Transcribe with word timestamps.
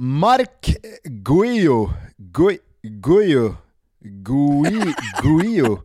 Mark 0.00 0.78
Guio, 1.04 1.92
Guio, 2.18 2.60
Guio, 2.84 3.58
Guio, 4.00 4.94
Guio 5.20 5.84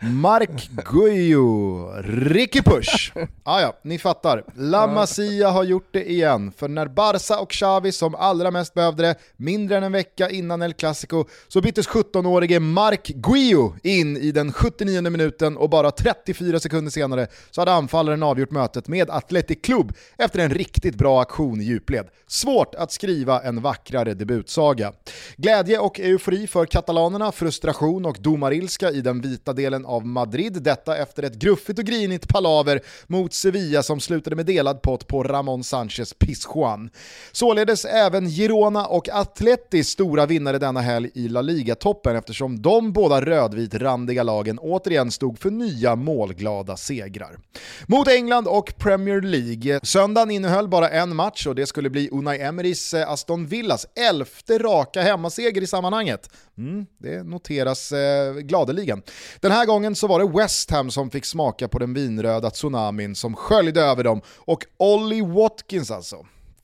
Mark 0.00 0.68
Guijo, 0.70 1.90
Ricky 2.02 2.62
Push. 2.62 3.12
Ah, 3.48 3.60
ja, 3.60 3.76
ni 3.82 3.98
fattar. 3.98 4.44
La 4.54 4.86
Masia 4.86 5.50
har 5.50 5.64
gjort 5.64 5.88
det 5.90 6.10
igen, 6.10 6.52
för 6.56 6.68
när 6.68 6.86
Barca 6.86 7.38
och 7.38 7.50
Xavi 7.50 7.92
som 7.92 8.14
allra 8.14 8.50
mest 8.50 8.74
behövde 8.74 9.02
det, 9.02 9.14
mindre 9.36 9.76
än 9.76 9.82
en 9.82 9.92
vecka 9.92 10.30
innan 10.30 10.62
El 10.62 10.72
Clasico, 10.72 11.24
så 11.48 11.60
byttes 11.60 11.88
17-årige 11.88 12.60
Mark 12.60 13.06
Guijo 13.06 13.74
in 13.82 14.16
i 14.16 14.32
den 14.32 14.52
79 14.52 15.10
minuten 15.10 15.56
och 15.56 15.70
bara 15.70 15.90
34 15.90 16.60
sekunder 16.60 16.90
senare 16.90 17.26
så 17.50 17.60
hade 17.60 17.72
anfallaren 17.72 18.22
avgjort 18.22 18.50
mötet 18.50 18.88
med 18.88 19.10
Athletic 19.10 19.58
Club 19.62 19.92
efter 20.18 20.38
en 20.38 20.50
riktigt 20.50 20.94
bra 20.94 21.22
aktion 21.22 21.60
i 21.60 21.64
djupled. 21.64 22.06
Svårt 22.26 22.74
att 22.74 22.92
skriva 22.92 23.42
en 23.42 23.62
vackrare 23.62 24.14
debutsaga. 24.14 24.92
Glädje 25.36 25.78
och 25.78 26.00
eufori 26.00 26.46
för 26.46 26.66
katalanerna, 26.66 27.32
frustration 27.32 28.06
och 28.06 28.16
domarilska 28.20 28.90
i 28.90 29.00
den 29.00 29.20
vita 29.20 29.52
delen 29.52 29.85
av 29.86 30.06
Madrid. 30.06 30.62
Detta 30.62 30.96
efter 30.96 31.22
ett 31.22 31.34
gruffigt 31.34 31.78
och 31.78 31.84
grinigt 31.84 32.28
palaver 32.28 32.80
mot 33.06 33.34
Sevilla 33.34 33.82
som 33.82 34.00
slutade 34.00 34.36
med 34.36 34.46
delad 34.46 34.82
pott 34.82 35.06
på 35.06 35.22
Ramon 35.22 35.64
Sanchez 35.64 36.14
Pizjuan. 36.14 36.90
Således 37.32 37.84
även 37.84 38.30
Girona 38.30 38.86
och 38.86 39.08
Atleti 39.08 39.84
stora 39.84 40.26
vinnare 40.26 40.58
denna 40.58 40.80
helg 40.80 41.10
i 41.14 41.28
La 41.28 41.42
Liga-toppen 41.42 42.16
eftersom 42.16 42.62
de 42.62 42.92
båda 42.92 43.20
rödvit-randiga 43.20 44.22
lagen 44.22 44.58
återigen 44.58 45.10
stod 45.10 45.38
för 45.38 45.50
nya 45.50 45.96
målglada 45.96 46.76
segrar. 46.76 47.38
Mot 47.86 48.08
England 48.08 48.46
och 48.48 48.74
Premier 48.78 49.20
League. 49.20 49.80
Söndagen 49.82 50.30
innehöll 50.30 50.68
bara 50.68 50.88
en 50.88 51.16
match 51.16 51.46
och 51.46 51.54
det 51.54 51.66
skulle 51.66 51.90
bli 51.90 52.08
Unai 52.12 52.40
Emerys 52.40 52.94
eh, 52.94 53.10
Aston 53.10 53.46
Villas 53.46 53.86
elfte 53.94 54.58
raka 54.58 55.02
hemmaseger 55.02 55.62
i 55.62 55.66
sammanhanget. 55.66 56.30
Mm, 56.58 56.86
det 56.98 57.22
noteras 57.22 57.92
eh, 57.92 58.34
gladeligen. 58.34 59.02
Den 59.40 59.52
här 59.52 59.66
gången 59.66 59.75
så 59.94 60.06
var 60.06 60.18
det 60.18 60.38
West 60.38 60.70
Ham 60.70 60.90
som 60.90 61.10
fick 61.10 61.24
smaka 61.24 61.68
på 61.68 61.78
den 61.78 61.94
vinröda 61.94 62.50
tsunamin 62.50 63.14
som 63.14 63.34
sköljde 63.34 63.80
över 63.80 64.04
dem 64.04 64.20
och 64.36 64.66
Ollie 64.76 65.22
Watkins 65.22 65.90
alltså. 65.90 66.16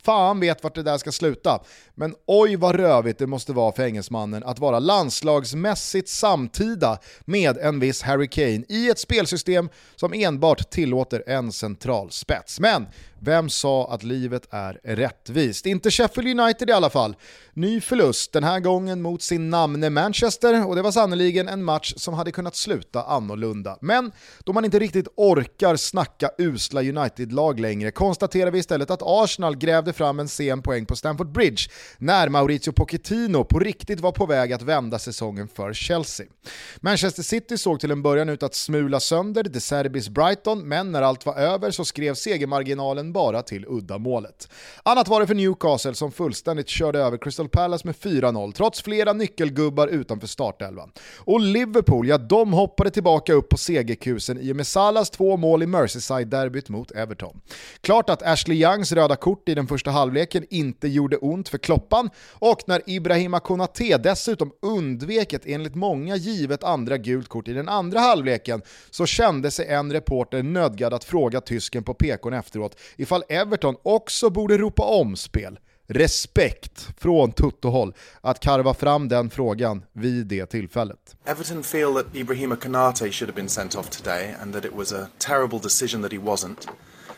Fan 0.04 0.40
vet 0.40 0.62
vart 0.62 0.74
det 0.74 0.82
där 0.82 0.98
ska 0.98 1.12
sluta. 1.12 1.60
Men 1.94 2.14
oj 2.26 2.56
vad 2.56 2.74
rövigt 2.74 3.18
det 3.18 3.26
måste 3.26 3.52
vara 3.52 3.72
för 3.72 3.82
engelsmannen 3.82 4.44
att 4.44 4.58
vara 4.58 4.78
landslagsmässigt 4.78 6.08
samtida 6.08 6.98
med 7.24 7.58
en 7.58 7.80
viss 7.80 8.02
Harry 8.02 8.28
Kane 8.28 8.64
i 8.68 8.90
ett 8.90 8.98
spelsystem 8.98 9.68
som 9.96 10.12
enbart 10.12 10.70
tillåter 10.70 11.24
en 11.26 11.52
central 11.52 12.10
spets. 12.10 12.60
Men 12.60 12.86
vem 13.24 13.50
sa 13.50 13.88
att 13.90 14.02
livet 14.02 14.46
är 14.50 14.80
rättvist? 14.84 15.66
Inte 15.66 15.90
Sheffield 15.90 16.40
United 16.40 16.70
i 16.70 16.72
alla 16.72 16.90
fall. 16.90 17.16
Ny 17.52 17.80
förlust, 17.80 18.32
den 18.32 18.44
här 18.44 18.60
gången 18.60 19.02
mot 19.02 19.22
sin 19.22 19.50
namne 19.50 19.90
Manchester 19.90 20.66
och 20.68 20.76
det 20.76 20.82
var 20.82 20.92
sannoliken 20.92 21.48
en 21.48 21.64
match 21.64 21.94
som 21.96 22.14
hade 22.14 22.32
kunnat 22.32 22.56
sluta 22.56 23.02
annorlunda. 23.02 23.78
Men 23.80 24.12
då 24.44 24.52
man 24.52 24.64
inte 24.64 24.78
riktigt 24.78 25.08
orkar 25.16 25.76
snacka 25.76 26.30
usla 26.38 26.80
United-lag 26.80 27.60
längre 27.60 27.90
konstaterar 27.90 28.50
vi 28.50 28.58
istället 28.58 28.90
att 28.90 29.02
Arsenal 29.02 29.56
grävde 29.56 29.91
fram 29.92 30.20
en 30.20 30.28
sen 30.28 30.62
poäng 30.62 30.86
på 30.86 30.96
Stamford 30.96 31.32
Bridge 31.32 31.62
när 31.98 32.28
Maurizio 32.28 32.72
Pochettino 32.72 33.44
på 33.44 33.58
riktigt 33.58 34.00
var 34.00 34.12
på 34.12 34.26
väg 34.26 34.52
att 34.52 34.62
vända 34.62 34.98
säsongen 34.98 35.48
för 35.48 35.72
Chelsea. 35.72 36.26
Manchester 36.80 37.22
City 37.22 37.58
såg 37.58 37.80
till 37.80 37.90
en 37.90 38.02
början 38.02 38.28
ut 38.28 38.42
att 38.42 38.54
smula 38.54 39.00
sönder 39.00 39.42
De 39.42 39.60
Serbis 39.60 40.08
Brighton, 40.08 40.68
men 40.68 40.92
när 40.92 41.02
allt 41.02 41.26
var 41.26 41.34
över 41.34 41.70
så 41.70 41.84
skrev 41.84 42.14
segermarginalen 42.14 43.12
bara 43.12 43.42
till 43.42 43.64
uddamålet. 43.68 44.48
Annat 44.82 45.08
var 45.08 45.20
det 45.20 45.26
för 45.26 45.34
Newcastle 45.34 45.94
som 45.94 46.12
fullständigt 46.12 46.68
körde 46.68 46.98
över 46.98 47.18
Crystal 47.18 47.48
Palace 47.48 47.86
med 47.86 47.94
4-0, 47.94 48.52
trots 48.52 48.82
flera 48.82 49.12
nyckelgubbar 49.12 49.88
utanför 49.88 50.26
startelvan. 50.26 50.92
Och 51.18 51.40
Liverpool, 51.40 52.08
ja 52.08 52.18
de 52.18 52.52
hoppade 52.52 52.90
tillbaka 52.90 53.32
upp 53.32 53.48
på 53.48 53.58
segerkusen 53.58 54.38
i 54.40 54.52
och 54.52 54.56
med 54.56 54.66
Salas 54.66 55.10
två 55.10 55.36
mål 55.36 55.62
i 55.62 55.66
Merseyside-derbyt 55.66 56.70
mot 56.70 56.90
Everton. 56.90 57.40
Klart 57.80 58.10
att 58.10 58.22
Ashley 58.22 58.62
Youngs 58.62 58.92
röda 58.92 59.16
kort 59.16 59.48
i 59.48 59.54
den 59.54 59.66
första 59.66 59.81
första 59.82 59.90
halvleken 59.90 60.46
inte 60.50 60.88
gjorde 60.88 61.16
ont 61.16 61.48
för 61.48 61.58
Kloppan 61.58 62.10
och 62.32 62.62
när 62.66 62.82
Ibrahima 62.86 63.40
Konate 63.40 63.98
dessutom 63.98 64.52
undvek 64.62 65.32
ett 65.32 65.46
enligt 65.46 65.74
många 65.74 66.16
givet 66.16 66.64
andra 66.64 66.98
gult 66.98 67.28
kort 67.28 67.48
i 67.48 67.52
den 67.52 67.68
andra 67.68 68.00
halvleken 68.00 68.62
så 68.90 69.06
kände 69.06 69.50
sig 69.50 69.66
en 69.66 69.92
reporter 69.92 70.42
nödgad 70.42 70.94
att 70.94 71.04
fråga 71.04 71.40
tysken 71.40 71.82
på 71.84 71.94
PKn 71.94 72.32
efteråt 72.32 72.76
ifall 72.96 73.24
Everton 73.28 73.76
också 73.82 74.30
borde 74.30 74.58
ropa 74.58 74.82
omspel. 74.82 75.58
Respekt 75.88 76.88
från 76.98 77.32
Tuttohåll 77.32 77.94
att 78.20 78.40
karva 78.40 78.74
fram 78.74 79.08
den 79.08 79.30
frågan 79.30 79.84
vid 79.92 80.26
det 80.26 80.46
tillfället. 80.46 81.16
Everton 81.24 81.62
feel 81.62 81.94
that 81.94 82.06
Ibrahima 82.14 82.56
Konate 82.56 83.12
should 83.12 83.30
have 83.30 83.36
been 83.36 83.48
sent 83.48 83.74
off 83.74 83.90
today 83.90 84.34
and 84.42 84.54
that 84.54 84.64
it 84.64 84.74
was 84.76 84.92
a 84.92 85.06
terrible 85.18 85.58
decision 85.58 86.02
that 86.02 86.12
he 86.12 86.18
wasn't. 86.18 86.68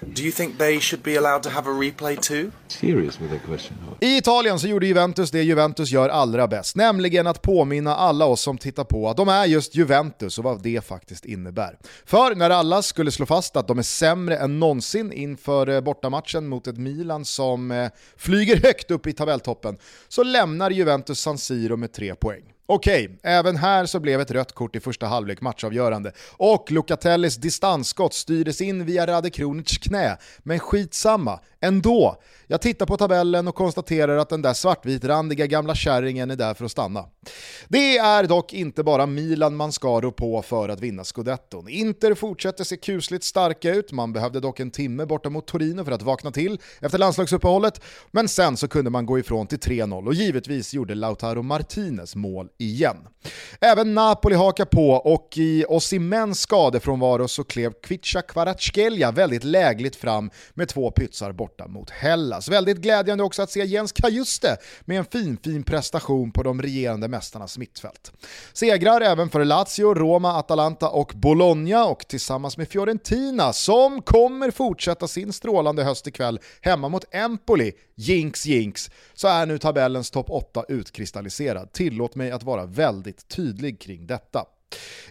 Do 0.06 0.22
you 0.22 0.32
think 0.32 0.58
they 0.58 0.80
should 0.80 1.02
be 1.02 1.16
allowed 1.18 1.42
to 1.42 1.48
have 1.50 1.70
a 1.70 1.72
replay 1.72 2.16
too? 2.16 2.50
Serious 2.68 3.20
with 3.20 3.32
the 3.32 3.38
question. 3.38 3.76
I 4.00 4.16
Italien 4.16 4.58
så 4.58 4.68
gjorde 4.68 4.86
Juventus 4.86 5.30
det 5.30 5.42
Juventus 5.42 5.90
gör 5.90 6.08
allra 6.08 6.48
bäst, 6.48 6.76
nämligen 6.76 7.26
att 7.26 7.42
påminna 7.42 7.96
alla 7.96 8.26
oss 8.26 8.40
som 8.40 8.58
tittar 8.58 8.84
på 8.84 9.08
att 9.08 9.16
de 9.16 9.28
är 9.28 9.46
just 9.46 9.74
Juventus 9.74 10.38
och 10.38 10.44
vad 10.44 10.62
det 10.62 10.84
faktiskt 10.84 11.24
innebär. 11.24 11.78
För 12.04 12.34
när 12.34 12.50
alla 12.50 12.82
skulle 12.82 13.10
slå 13.10 13.26
fast 13.26 13.56
att 13.56 13.68
de 13.68 13.78
är 13.78 13.82
sämre 13.82 14.36
än 14.36 14.60
någonsin 14.60 15.12
inför 15.12 15.68
eh, 15.68 15.80
bortamatchen 15.80 16.46
mot 16.46 16.66
ett 16.66 16.78
Milan 16.78 17.24
som 17.24 17.70
eh, 17.70 17.90
flyger 18.16 18.56
högt 18.56 18.90
upp 18.90 19.06
i 19.06 19.12
tabelltoppen 19.12 19.78
så 20.08 20.22
lämnar 20.22 20.70
Juventus 20.70 21.20
San 21.20 21.38
Siro 21.38 21.76
med 21.76 21.92
tre 21.92 22.14
poäng. 22.14 22.53
Okej, 22.66 23.18
även 23.22 23.56
här 23.56 23.86
så 23.86 24.00
blev 24.00 24.20
ett 24.20 24.30
rött 24.30 24.52
kort 24.52 24.76
i 24.76 24.80
första 24.80 25.06
halvlek 25.06 25.40
matchavgörande. 25.40 26.12
Och 26.36 26.70
Lucatellis 26.70 27.36
distansskott 27.36 28.14
styrdes 28.14 28.60
in 28.60 28.84
via 28.84 29.06
Rade 29.06 29.30
Kronics 29.30 29.78
knä, 29.78 30.18
men 30.42 30.58
skitsamma, 30.58 31.40
ändå. 31.64 32.16
Jag 32.46 32.60
tittar 32.60 32.86
på 32.86 32.96
tabellen 32.96 33.48
och 33.48 33.54
konstaterar 33.54 34.16
att 34.16 34.28
den 34.28 34.42
där 34.42 34.52
svartvitrandiga 34.52 35.46
gamla 35.46 35.74
kärringen 35.74 36.30
är 36.30 36.36
där 36.36 36.54
för 36.54 36.64
att 36.64 36.70
stanna. 36.70 37.04
Det 37.68 37.98
är 37.98 38.24
dock 38.24 38.52
inte 38.52 38.82
bara 38.82 39.06
Milan 39.06 39.56
man 39.56 39.72
ska 39.72 40.00
rå 40.00 40.12
på 40.12 40.42
för 40.42 40.68
att 40.68 40.80
vinna 40.80 41.04
scudetton. 41.04 41.68
Inter 41.68 42.14
fortsätter 42.14 42.64
se 42.64 42.76
kusligt 42.76 43.24
starka 43.24 43.74
ut, 43.74 43.92
man 43.92 44.12
behövde 44.12 44.40
dock 44.40 44.60
en 44.60 44.70
timme 44.70 45.06
borta 45.06 45.30
mot 45.30 45.46
Torino 45.46 45.84
för 45.84 45.92
att 45.92 46.02
vakna 46.02 46.30
till 46.30 46.60
efter 46.80 46.98
landslagsuppehållet, 46.98 47.80
men 48.10 48.28
sen 48.28 48.56
så 48.56 48.68
kunde 48.68 48.90
man 48.90 49.06
gå 49.06 49.18
ifrån 49.18 49.46
till 49.46 49.58
3-0 49.58 50.06
och 50.06 50.14
givetvis 50.14 50.74
gjorde 50.74 50.94
Lautaro 50.94 51.42
Martinez 51.42 52.16
mål 52.16 52.48
igen. 52.58 52.96
Även 53.60 53.94
Napoli 53.94 54.34
hakar 54.34 54.64
på 54.64 54.90
och 54.90 55.28
i 55.36 55.64
Osimens 55.68 56.40
skadefrånvaro 56.40 57.28
så 57.28 57.44
klev 57.44 57.72
Kvicha 57.82 58.22
Kvaratskhelia 58.22 59.10
väldigt 59.10 59.44
lägligt 59.44 59.96
fram 59.96 60.30
med 60.54 60.68
två 60.68 60.90
pytsar 60.90 61.32
borta 61.56 61.68
mot 61.68 61.90
Hellas. 61.90 62.48
Väldigt 62.48 62.76
glädjande 62.76 63.24
också 63.24 63.42
att 63.42 63.50
se 63.50 63.64
Jens 63.64 63.92
Kajuste 63.92 64.56
med 64.80 64.98
en 64.98 65.04
fin 65.04 65.38
fin 65.44 65.62
prestation 65.62 66.30
på 66.30 66.42
de 66.42 66.62
regerande 66.62 67.08
mästarnas 67.08 67.58
mittfält. 67.58 68.12
Segrar 68.52 69.00
även 69.00 69.30
för 69.30 69.44
Lazio, 69.44 69.94
Roma, 69.94 70.38
Atalanta 70.38 70.88
och 70.88 71.12
Bologna 71.14 71.84
och 71.84 72.08
tillsammans 72.08 72.56
med 72.56 72.68
Fiorentina 72.68 73.52
som 73.52 74.02
kommer 74.02 74.50
fortsätta 74.50 75.08
sin 75.08 75.32
strålande 75.32 75.84
höst 75.84 76.06
ikväll 76.06 76.40
hemma 76.60 76.88
mot 76.88 77.04
Empoli, 77.10 77.72
jinx 77.96 78.46
jinx, 78.46 78.90
så 79.14 79.28
är 79.28 79.46
nu 79.46 79.58
tabellens 79.58 80.10
topp 80.10 80.26
8 80.28 80.64
utkristalliserad. 80.68 81.72
Tillåt 81.72 82.14
mig 82.14 82.30
att 82.30 82.42
vara 82.42 82.66
väldigt 82.66 83.28
tydlig 83.28 83.80
kring 83.80 84.06
detta. 84.06 84.44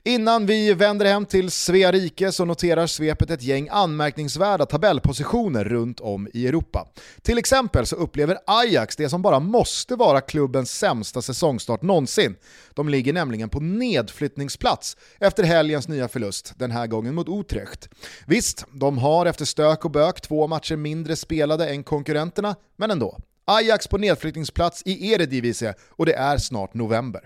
Innan 0.06 0.46
vi 0.46 0.74
vänder 0.74 1.06
hem 1.06 1.26
till 1.26 1.52
Svea 1.52 1.92
rike 1.92 2.32
så 2.32 2.46
noterar 2.46 2.88
svepet 2.88 3.30
ett 3.30 3.44
gäng 3.44 3.68
anmärkningsvärda 3.72 4.66
tabellpositioner 4.66 5.64
runt 5.64 6.00
om 6.00 6.28
i 6.34 6.48
Europa. 6.48 6.88
Till 7.22 7.38
exempel 7.38 7.86
så 7.86 7.96
upplever 7.96 8.38
Ajax 8.48 8.96
det 8.96 9.10
som 9.10 9.22
bara 9.22 9.40
måste 9.40 9.96
vara 9.96 10.22
klubbens 10.22 10.72
sämsta 10.72 11.22
säsongstart 11.22 11.82
någonsin. 11.82 12.36
De 12.74 12.90
ligger 12.90 13.14
nämligen 13.14 13.50
på 13.50 13.60
nedflyttningsplats 13.60 14.98
efter 15.20 15.44
helgens 15.44 15.88
nya 15.88 16.08
förlust, 16.08 16.54
den 16.58 16.72
här 16.72 16.88
gången 16.88 17.16
mot 17.16 17.30
Utrecht. 17.30 17.90
Visst, 18.26 18.66
de 18.72 18.98
har 18.98 19.26
efter 19.26 19.46
stök 19.46 19.86
och 19.86 19.92
bök 19.92 20.22
två 20.22 20.48
matcher 20.48 20.76
mindre 20.76 21.16
spelade 21.16 21.70
än 21.70 21.84
konkurrenterna, 21.84 22.56
men 22.78 22.92
ändå. 22.92 23.20
Ajax 23.46 23.88
på 23.88 23.98
nedflyttningsplats 23.98 24.82
i 24.86 25.12
Eredivisie 25.12 25.74
och 25.90 26.06
det 26.06 26.14
är 26.14 26.38
snart 26.38 26.74
november. 26.74 27.22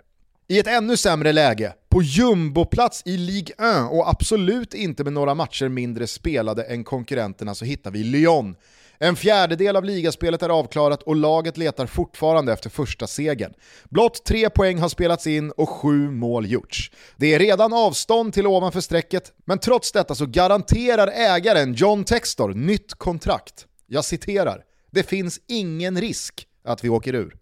I 0.48 0.60
ett 0.60 0.68
ännu 0.68 0.98
sämre 0.98 1.34
läge, 1.34 1.74
på 1.98 2.04
jumboplats 2.04 3.02
i 3.06 3.18
Ligue 3.18 3.54
1 3.54 3.92
och 3.92 4.10
absolut 4.10 4.74
inte 4.74 5.04
med 5.04 5.14
några 5.14 5.36
matcher 5.36 5.70
mindre 5.70 6.08
spelade 6.08 6.64
än 6.64 6.84
konkurrenterna 6.84 7.56
så 7.56 7.66
hittar 7.66 7.92
vi 7.92 8.04
Lyon. 8.04 8.56
En 8.98 9.16
fjärdedel 9.16 9.76
av 9.76 9.84
ligaspelet 9.84 10.44
är 10.44 10.50
avklarat 10.50 11.04
och 11.04 11.16
laget 11.16 11.58
letar 11.58 11.86
fortfarande 11.86 12.54
efter 12.54 12.70
första 12.70 13.08
segern. 13.08 13.54
Blott 13.90 14.26
tre 14.26 14.50
poäng 14.50 14.80
har 14.80 14.90
spelats 14.90 15.28
in 15.28 15.52
och 15.52 15.70
sju 15.70 16.12
mål 16.12 16.46
gjorts. 16.52 16.92
Det 17.16 17.34
är 17.34 17.40
redan 17.40 17.74
avstånd 17.74 18.34
till 18.34 18.48
ovanför 18.48 18.82
strecket, 18.82 19.32
men 19.46 19.60
trots 19.60 19.92
detta 19.92 20.16
så 20.16 20.26
garanterar 20.26 21.08
ägaren 21.08 21.74
John 21.74 22.04
Textor 22.04 22.54
nytt 22.54 22.94
kontrakt. 22.94 23.66
Jag 23.88 24.06
citerar, 24.06 24.62
det 24.92 25.04
finns 25.04 25.40
ingen 25.48 26.02
risk 26.02 26.48
att 26.64 26.84
vi 26.84 26.90
åker 26.90 27.16
ur. 27.16 27.38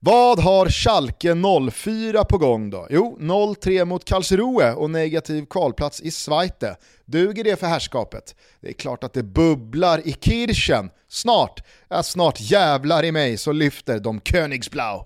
Vad 0.00 0.40
har 0.40 0.68
Schalke 0.68 1.34
04 1.72 2.24
på 2.24 2.38
gång 2.38 2.70
då? 2.70 2.86
Jo, 2.90 3.16
0-3 3.20 3.84
mot 3.84 4.04
Karlsruhe 4.04 4.72
och 4.72 4.90
negativ 4.90 5.46
kvalplats 5.46 6.00
i 6.00 6.10
Schweite. 6.10 6.76
Duger 7.06 7.44
det 7.44 7.56
för 7.56 7.66
herrskapet? 7.66 8.34
Det 8.60 8.68
är 8.68 8.72
klart 8.72 9.04
att 9.04 9.12
det 9.12 9.22
bubblar 9.22 10.08
i 10.08 10.12
Kirchen. 10.12 10.90
Snart, 11.08 11.64
ja 11.88 12.02
snart 12.02 12.40
jävlar 12.40 13.04
i 13.04 13.12
mig 13.12 13.36
så 13.36 13.52
lyfter 13.52 13.98
de 13.98 14.20
Königsblau. 14.20 15.04